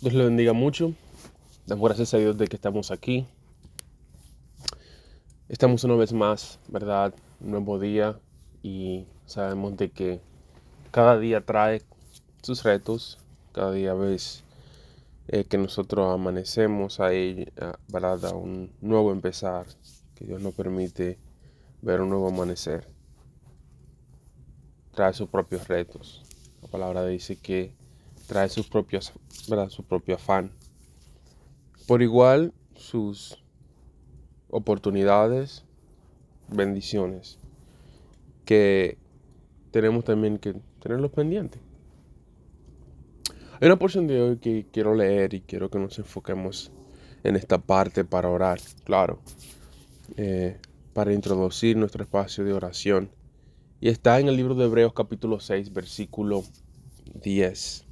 Dios 0.00 0.14
le 0.14 0.24
bendiga 0.24 0.52
mucho. 0.52 0.94
Damos 1.66 1.88
gracias 1.88 2.14
a 2.14 2.18
Dios 2.18 2.38
de 2.38 2.46
que 2.46 2.54
estamos 2.54 2.92
aquí. 2.92 3.26
Estamos 5.48 5.82
una 5.82 5.96
vez 5.96 6.12
más, 6.12 6.60
¿verdad? 6.68 7.12
Un 7.40 7.50
nuevo 7.50 7.80
día 7.80 8.16
y 8.62 9.06
sabemos 9.26 9.76
de 9.76 9.90
que 9.90 10.20
cada 10.92 11.18
día 11.18 11.40
trae 11.40 11.82
sus 12.42 12.62
retos. 12.62 13.18
Cada 13.50 13.72
día 13.72 13.92
ves 13.92 14.44
eh, 15.26 15.42
que 15.42 15.58
nosotros 15.58 16.14
amanecemos 16.14 17.00
ahí, 17.00 17.48
¿verdad? 17.88 18.24
A 18.26 18.34
un 18.36 18.70
nuevo 18.80 19.10
empezar. 19.10 19.66
Que 20.14 20.26
Dios 20.26 20.40
nos 20.40 20.54
permite 20.54 21.18
ver 21.82 22.02
un 22.02 22.10
nuevo 22.10 22.28
amanecer. 22.28 22.86
Trae 24.94 25.12
sus 25.12 25.28
propios 25.28 25.66
retos. 25.66 26.22
La 26.62 26.68
palabra 26.68 27.04
dice 27.04 27.34
que 27.34 27.72
trae 28.28 28.48
sus 28.50 28.68
propios, 28.68 29.12
¿verdad? 29.48 29.70
su 29.70 29.82
propio 29.82 30.14
afán. 30.14 30.52
Por 31.86 32.02
igual, 32.02 32.52
sus 32.76 33.42
oportunidades, 34.50 35.64
bendiciones, 36.48 37.38
que 38.44 38.98
tenemos 39.70 40.04
también 40.04 40.38
que 40.38 40.54
tenerlos 40.80 41.10
pendientes. 41.10 41.60
Hay 43.60 43.66
una 43.66 43.78
porción 43.78 44.06
de 44.06 44.20
hoy 44.20 44.36
que 44.36 44.66
quiero 44.70 44.94
leer 44.94 45.34
y 45.34 45.40
quiero 45.40 45.70
que 45.70 45.78
nos 45.78 45.98
enfoquemos 45.98 46.70
en 47.24 47.34
esta 47.34 47.58
parte 47.58 48.04
para 48.04 48.28
orar, 48.28 48.60
claro, 48.84 49.20
eh, 50.16 50.58
para 50.92 51.14
introducir 51.14 51.76
nuestro 51.76 52.04
espacio 52.04 52.44
de 52.44 52.52
oración. 52.52 53.10
Y 53.80 53.88
está 53.88 54.20
en 54.20 54.28
el 54.28 54.36
libro 54.36 54.54
de 54.54 54.66
Hebreos 54.66 54.92
capítulo 54.92 55.40
6, 55.40 55.72
versículo 55.72 56.44
10. 57.22 57.87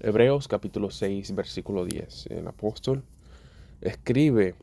Hebreos 0.00 0.46
capítulo 0.46 0.92
6, 0.92 1.34
versículo 1.34 1.84
10. 1.84 2.26
El 2.26 2.46
apóstol 2.46 3.02
escribe 3.80 4.54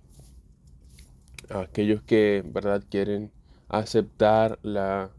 a 1.49 1.59
aquellos 1.59 2.01
que, 2.03 2.41
verdad, 2.45 2.81
quieren 2.89 3.31
aceptar 3.67 4.59
la 4.63 5.09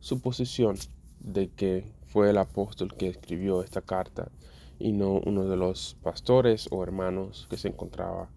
suposición 0.00 0.76
de 1.20 1.48
que 1.50 1.92
fue 2.08 2.30
el 2.30 2.38
apóstol 2.38 2.94
que 2.94 3.08
escribió 3.08 3.62
esta 3.62 3.82
carta 3.82 4.30
y 4.78 4.92
no 4.92 5.20
uno 5.26 5.44
de 5.44 5.58
los 5.58 5.98
pastores 6.02 6.68
o 6.70 6.82
hermanos 6.82 7.46
que 7.50 7.58
se 7.58 7.68
encontraba 7.68 8.30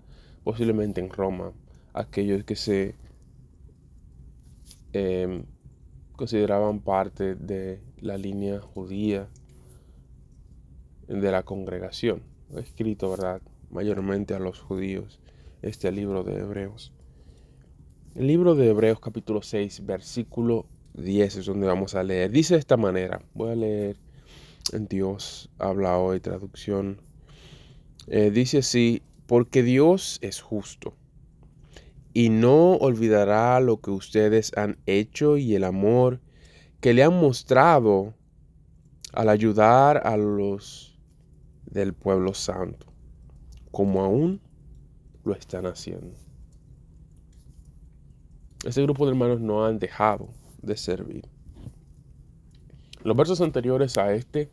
posiblemente 0.44 1.00
en 1.00 1.10
Roma, 1.10 1.54
aquellos 1.94 2.44
que 2.44 2.58
se 2.58 2.96
em, 4.92 5.46
consideraban 6.18 6.82
parte 6.82 7.36
de 7.36 7.80
la 8.02 8.18
línea 8.18 8.60
judía 8.60 9.30
de 11.20 11.32
la 11.32 11.44
congregación. 11.44 12.24
Escrito, 12.56 13.12
¿verdad? 13.12 13.42
Mayormente 13.70 14.34
a 14.34 14.40
los 14.40 14.60
judíos, 14.60 15.20
este 15.62 15.92
libro 15.92 16.24
de 16.24 16.40
Hebreos. 16.40 16.94
El 18.16 18.28
libro 18.28 18.56
de 18.56 18.70
Hebreos 18.70 19.00
capítulo 19.00 19.42
6, 19.42 19.86
versículo 19.86 20.66
10 20.94 21.38
es 21.38 21.46
donde 21.46 21.68
vamos 21.68 21.96
a 21.96 22.04
leer. 22.04 22.32
Dice 22.32 22.56
de 22.56 22.60
esta 22.60 22.78
manera, 22.78 23.22
voy 23.34 23.52
a 23.52 23.56
leer 23.56 23.96
en 24.72 24.88
Dios 24.88 25.50
habla 25.60 25.98
hoy, 25.98 26.20
traducción. 26.20 27.00
Eh, 28.08 28.32
dice 28.32 28.60
así, 28.60 29.02
porque 29.28 29.64
Dios 29.64 30.18
es 30.22 30.42
justo 30.42 30.94
y 32.14 32.30
no 32.30 32.74
olvidará 32.74 33.60
lo 33.60 33.80
que 33.80 33.92
ustedes 33.92 34.52
han 34.58 34.78
hecho 34.86 35.38
y 35.38 35.56
el 35.56 35.64
amor 35.64 36.20
que 36.80 36.94
le 36.94 37.04
han 37.04 37.14
mostrado 37.14 38.14
al 39.14 39.30
ayudar 39.30 40.06
a 40.06 40.18
los 40.18 40.91
del 41.72 41.94
pueblo 41.94 42.34
santo, 42.34 42.86
como 43.72 44.04
aún 44.04 44.42
lo 45.24 45.34
están 45.34 45.66
haciendo. 45.66 46.16
Ese 48.64 48.84
grupo 48.84 49.06
de 49.06 49.12
hermanos 49.12 49.42
no 49.42 49.66
han 49.66 49.80
dejado 49.80 50.30
de 50.62 50.78
servir. 50.78 51.28
Los 53.04 53.18
versos 53.18 53.42
anteriores 53.42 53.98
a 53.98 54.14
este 54.14 54.52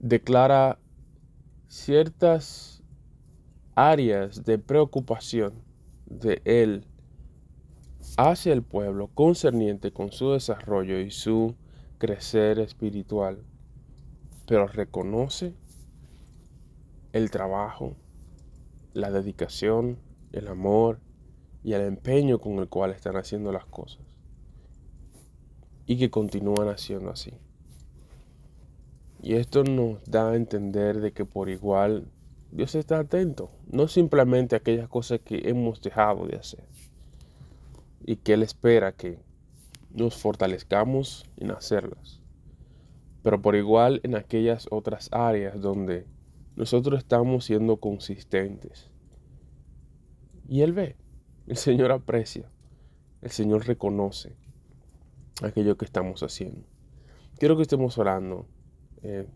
declara 0.00 0.78
ciertas 1.68 2.82
áreas 3.76 4.44
de 4.44 4.58
preocupación 4.58 5.52
de 6.06 6.42
él 6.44 6.84
hacia 8.16 8.52
el 8.52 8.62
pueblo 8.62 9.08
concerniente 9.08 9.92
con 9.92 10.10
su 10.10 10.32
desarrollo 10.32 10.98
y 10.98 11.12
su 11.12 11.54
crecer 11.98 12.58
espiritual, 12.58 13.44
pero 14.46 14.66
reconoce 14.66 15.54
el 17.12 17.30
trabajo, 17.30 17.96
la 18.92 19.10
dedicación, 19.10 19.98
el 20.32 20.48
amor 20.48 21.00
y 21.62 21.72
el 21.72 21.82
empeño 21.82 22.38
con 22.38 22.58
el 22.58 22.68
cual 22.68 22.90
están 22.90 23.16
haciendo 23.16 23.52
las 23.52 23.66
cosas. 23.66 24.02
Y 25.86 25.98
que 25.98 26.10
continúan 26.10 26.68
haciendo 26.68 27.10
así. 27.10 27.32
Y 29.22 29.34
esto 29.34 29.64
nos 29.64 30.02
da 30.04 30.30
a 30.30 30.36
entender 30.36 31.00
de 31.00 31.12
que 31.12 31.24
por 31.24 31.50
igual 31.50 32.06
Dios 32.52 32.74
está 32.74 32.98
atento, 32.98 33.50
no 33.70 33.86
simplemente 33.86 34.54
a 34.54 34.58
aquellas 34.58 34.88
cosas 34.88 35.20
que 35.20 35.48
hemos 35.48 35.82
dejado 35.82 36.26
de 36.26 36.36
hacer. 36.36 36.64
Y 38.06 38.16
que 38.16 38.34
Él 38.34 38.42
espera 38.42 38.92
que 38.92 39.18
nos 39.92 40.16
fortalezcamos 40.16 41.26
en 41.36 41.50
hacerlas. 41.50 42.20
Pero 43.22 43.42
por 43.42 43.56
igual 43.56 44.00
en 44.04 44.14
aquellas 44.14 44.68
otras 44.70 45.08
áreas 45.12 45.60
donde 45.60 46.06
nosotros 46.60 46.98
estamos 46.98 47.46
siendo 47.46 47.78
consistentes. 47.78 48.90
Y 50.46 50.60
Él 50.60 50.74
ve, 50.74 50.94
el 51.46 51.56
Señor 51.56 51.90
aprecia, 51.90 52.50
el 53.22 53.30
Señor 53.30 53.66
reconoce 53.66 54.36
aquello 55.42 55.78
que 55.78 55.86
estamos 55.86 56.22
haciendo. 56.22 56.66
Quiero 57.38 57.56
que 57.56 57.62
estemos 57.62 57.96
orando 57.96 58.46
eh, 59.02 59.26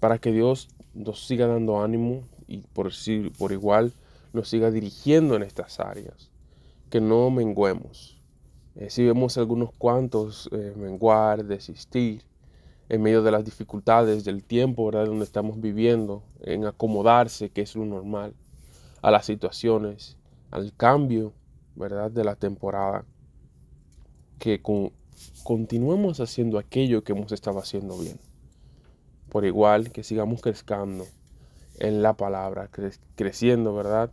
para 0.00 0.18
que 0.18 0.32
Dios 0.32 0.68
nos 0.92 1.26
siga 1.26 1.46
dando 1.46 1.80
ánimo 1.80 2.28
y 2.46 2.58
por, 2.58 2.92
por 3.38 3.52
igual 3.52 3.94
nos 4.34 4.50
siga 4.50 4.70
dirigiendo 4.70 5.34
en 5.34 5.42
estas 5.42 5.80
áreas. 5.80 6.30
Que 6.90 7.00
no 7.00 7.30
menguemos. 7.30 8.18
Eh, 8.74 8.90
si 8.90 9.02
vemos 9.02 9.38
algunos 9.38 9.72
cuantos 9.72 10.46
eh, 10.52 10.74
menguar, 10.76 11.42
desistir, 11.42 12.26
en 12.90 13.02
medio 13.02 13.22
de 13.22 13.30
las 13.30 13.44
dificultades 13.44 14.24
del 14.24 14.42
tiempo, 14.42 14.84
¿verdad? 14.86 15.06
Donde 15.06 15.24
estamos 15.24 15.60
viviendo, 15.60 16.24
en 16.40 16.66
acomodarse, 16.66 17.48
que 17.48 17.60
es 17.60 17.76
lo 17.76 17.84
normal, 17.84 18.34
a 19.00 19.12
las 19.12 19.26
situaciones, 19.26 20.16
al 20.50 20.74
cambio, 20.76 21.32
¿verdad? 21.76 22.10
De 22.10 22.24
la 22.24 22.34
temporada. 22.34 23.04
Que 24.40 24.60
continuemos 25.44 26.18
haciendo 26.18 26.58
aquello 26.58 27.04
que 27.04 27.12
hemos 27.12 27.30
estado 27.30 27.60
haciendo 27.60 27.96
bien. 27.96 28.18
Por 29.28 29.44
igual 29.44 29.92
que 29.92 30.02
sigamos 30.02 30.40
creciendo 30.40 31.06
en 31.78 32.02
la 32.02 32.14
palabra, 32.14 32.70
creciendo, 33.14 33.72
¿verdad? 33.72 34.10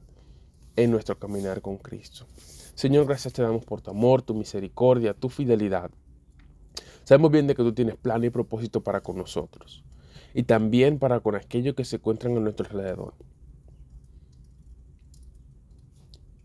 En 0.76 0.92
nuestro 0.92 1.18
caminar 1.18 1.64
con 1.64 1.78
Cristo. 1.78 2.28
Señor, 2.76 3.08
gracias 3.08 3.34
te 3.34 3.42
damos 3.42 3.66
por 3.66 3.82
tu 3.82 3.90
amor, 3.90 4.22
tu 4.22 4.36
misericordia, 4.36 5.16
tu 5.16 5.30
fidelidad. 5.30 5.90
Sabemos 7.08 7.32
bien 7.32 7.48
de 7.48 7.56
que 7.56 7.64
tú 7.64 7.72
tienes 7.72 7.96
plan 7.96 8.22
y 8.26 8.30
propósito 8.30 8.84
para 8.84 9.00
con 9.00 9.16
nosotros 9.16 9.82
y 10.34 10.44
también 10.44 11.00
para 11.00 11.22
con 11.22 11.36
aquellos 11.36 11.74
que 11.74 11.86
se 11.86 11.96
encuentran 11.96 12.36
a 12.36 12.42
nuestro 12.42 12.66
alrededor. 12.66 13.14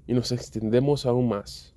Y 0.06 0.14
nos 0.14 0.30
extendemos 0.30 1.04
aún 1.04 1.30
más. 1.30 1.74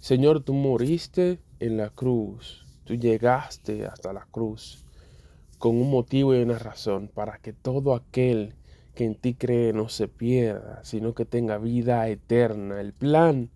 Señor, 0.00 0.42
tú 0.42 0.54
moriste 0.54 1.38
en 1.60 1.76
la 1.76 1.90
cruz, 1.90 2.66
tú 2.82 2.96
llegaste 2.96 3.86
hasta 3.86 4.12
la 4.12 4.26
cruz 4.28 4.84
con 5.58 5.76
un 5.76 5.88
motivo 5.88 6.34
y 6.34 6.42
una 6.42 6.58
razón 6.58 7.06
para 7.06 7.38
que 7.38 7.52
todo 7.52 7.94
aquel 7.94 8.56
que 8.96 9.04
en 9.04 9.14
ti 9.14 9.34
cree 9.34 9.72
no 9.72 9.88
se 9.88 10.08
pierda, 10.08 10.82
sino 10.82 11.14
que 11.14 11.26
tenga 11.26 11.58
vida 11.58 12.08
eterna. 12.08 12.80
El 12.80 12.92
plan 12.92 13.50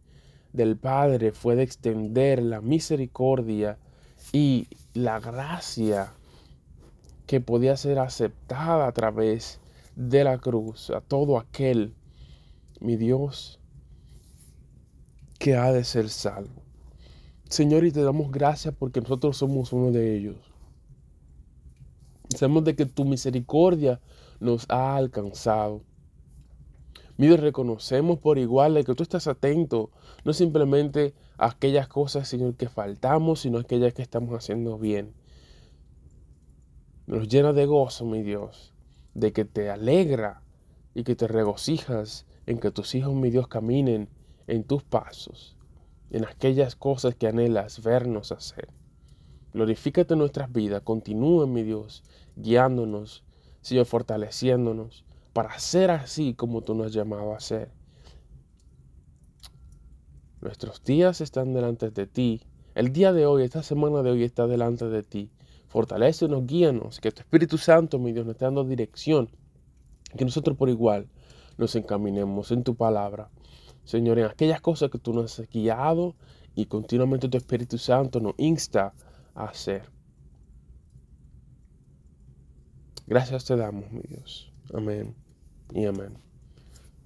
del 0.53 0.77
Padre 0.77 1.33
fue 1.33 1.57
de 1.57 1.65
extender 1.65 2.41
la 2.41 2.61
misericordia 2.61 3.79
y 4.33 4.69
la 4.95 5.21
gracia 5.21 6.13
que 7.27 7.41
podía 7.41 7.77
ser 7.77 7.99
aceptada 7.99 8.87
a 8.87 8.93
través 8.93 9.61
de 9.97 10.25
la 10.25 10.39
cruz 10.39 10.91
a 10.91 11.01
todo 11.01 11.39
aquel, 11.39 11.95
mi 12.81 12.97
Dios, 12.97 13.61
que 15.39 15.57
ha 15.57 15.73
de 15.73 15.85
ser 15.85 16.09
salvo. 16.09 16.63
Señor, 17.49 17.85
y 17.85 17.93
te 17.93 18.03
damos 18.03 18.31
gracias 18.31 18.75
porque 18.79 19.01
nosotros 19.01 19.37
somos 19.37 19.73
uno 19.73 19.93
de 19.93 20.17
ellos. 20.17 20.37
Sabemos 22.37 22.65
de 22.65 22.75
que 22.75 22.87
tu 22.87 23.05
misericordia 23.05 24.01
nos 24.41 24.67
ha 24.69 24.97
alcanzado. 24.97 25.83
Mire, 27.17 27.37
reconocemos 27.37 28.19
por 28.19 28.39
igual 28.39 28.75
de 28.75 28.83
que 28.83 28.95
tú 28.95 29.05
estás 29.05 29.29
atento, 29.29 29.91
no 30.25 30.33
simplemente 30.33 31.15
aquellas 31.39 31.89
cosas, 31.89 32.29
Señor, 32.29 32.55
que 32.55 32.69
faltamos, 32.69 33.41
sino 33.41 33.59
aquellas 33.59 33.95
que 33.95 34.03
estamos 34.03 34.35
haciendo 34.35 34.79
bien. 34.79 35.13
Nos 37.07 37.29
llena 37.29 37.53
de 37.53 37.67
gozo, 37.67 38.05
mi 38.05 38.23
Dios, 38.23 38.73
de 39.15 39.33
que 39.33 39.45
te 39.45 39.71
alegra 39.71 40.43
y 40.95 41.05
que 41.05 41.17
te 41.17 41.29
regocijas 41.29 42.27
en 42.47 42.59
que 42.59 42.71
tus 42.71 42.95
hijos, 42.95 43.15
mi 43.15 43.31
Dios, 43.31 43.49
caminen 43.49 44.09
en 44.47 44.65
tus 44.65 44.83
pasos, 44.83 45.57
en 46.11 46.25
aquellas 46.25 46.77
cosas 46.77 47.15
que 47.15 47.27
anhelas 47.27 47.83
vernos 47.83 48.33
hacer. 48.33 48.69
Glorifícate 49.53 50.15
en 50.15 50.21
nuestras 50.21 50.53
vidas, 50.53 50.83
continúa, 50.83 51.47
mi 51.47 51.63
Dios, 51.63 52.03
guiándonos, 52.37 53.23
sigue 53.61 53.85
fortaleciéndonos 53.85 55.05
para 55.33 55.59
ser 55.59 55.91
así 55.91 56.35
como 56.35 56.63
tú 56.63 56.75
nos 56.75 56.87
has 56.87 56.93
llamado 56.93 57.35
a 57.35 57.41
ser. 57.41 57.71
Nuestros 60.45 60.85
días 60.85 61.23
están 61.23 61.55
delante 61.55 61.91
de 61.91 62.07
ti. 62.07 62.43
El 62.75 62.93
día 62.93 63.15
de 63.15 63.25
hoy, 63.25 63.45
esta 63.45 63.63
semana 63.63 64.03
de 64.03 64.11
hoy 64.11 64.25
está 64.25 64.47
delante 64.47 64.91
de 64.91 65.03
ti. 65.03 65.31
Fortalécenos, 65.69 66.47
guíanos, 66.47 67.01
que 67.01 67.11
tu 67.11 67.23
Espíritu 67.23 67.57
Santo, 67.57 67.99
mi 67.99 68.13
Dios, 68.13 68.27
nos 68.27 68.35
esté 68.35 68.45
dando 68.45 68.63
dirección. 68.63 69.31
Que 70.19 70.27
nosotros 70.27 70.59
por 70.59 70.69
igual 70.69 71.09
nos 71.57 71.75
encaminemos 71.77 72.51
en 72.51 72.63
tu 72.63 72.75
palabra. 72.75 73.31
Señor, 73.85 74.19
en 74.19 74.27
aquellas 74.27 74.61
cosas 74.61 74.91
que 74.91 74.99
tú 74.99 75.15
nos 75.15 75.41
has 75.41 75.49
guiado 75.49 76.15
y 76.55 76.67
continuamente 76.67 77.31
tu 77.31 77.39
Espíritu 77.39 77.79
Santo 77.79 78.21
nos 78.21 78.35
insta 78.37 78.93
a 79.35 79.47
hacer. 79.47 79.89
Gracias 83.07 83.47
te 83.47 83.57
damos, 83.57 83.91
mi 83.91 84.03
Dios. 84.03 84.53
Amén 84.75 85.15
y 85.73 85.87
amén. 85.87 86.19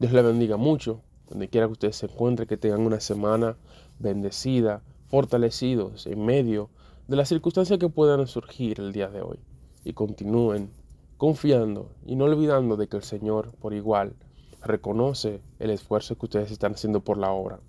Dios 0.01 0.13
le 0.13 0.23
bendiga 0.23 0.57
mucho, 0.57 1.03
donde 1.29 1.49
quiera 1.49 1.67
que 1.67 1.73
ustedes 1.73 1.97
se 1.97 2.07
encuentren, 2.07 2.49
que 2.49 2.57
tengan 2.57 2.81
una 2.81 3.01
semana 3.01 3.57
bendecida, 3.99 4.83
fortalecidos 5.09 6.07
en 6.07 6.25
medio 6.25 6.71
de 7.07 7.17
las 7.17 7.29
circunstancias 7.29 7.79
que 7.79 7.89
puedan 7.89 8.27
surgir 8.27 8.81
el 8.81 8.93
día 8.93 9.09
de 9.09 9.23
hoy. 9.23 9.39
Y 9.85 9.93
continúen 9.93 10.71
confiando 11.17 11.91
y 12.07 12.17
no 12.17 12.25
olvidando 12.25 12.77
de 12.77 12.89
que 12.89 12.97
el 12.97 13.03
Señor 13.03 13.53
por 13.61 13.75
igual 13.75 14.15
reconoce 14.63 15.41
el 15.59 15.71
esfuerzo 15.71 16.17
que 16.17 16.27
ustedes 16.27 16.51
están 16.51 16.73
haciendo 16.73 17.01
por 17.01 17.19
la 17.19 17.33
obra, 17.33 17.61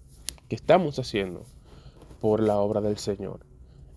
que 0.47 0.55
estamos 0.55 0.99
haciendo 0.99 1.45
por 2.19 2.41
la 2.41 2.59
obra 2.59 2.81
del 2.81 2.97
Señor 2.97 3.41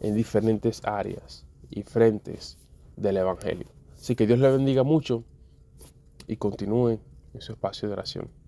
en 0.00 0.14
diferentes 0.14 0.82
áreas 0.84 1.44
y 1.70 1.82
frentes 1.82 2.58
del 2.96 3.16
Evangelio. 3.16 3.66
Así 3.98 4.16
que 4.16 4.26
Dios 4.26 4.38
le 4.38 4.50
bendiga 4.50 4.82
mucho 4.82 5.24
y 6.26 6.36
continúen 6.36 7.00
en 7.34 7.40
su 7.40 7.52
espacio 7.52 7.88
de 7.88 7.94
oración. 7.94 8.41